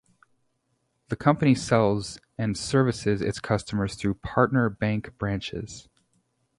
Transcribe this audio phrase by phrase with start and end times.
[1.09, 5.89] The company sells and services its customers through partner bank branches.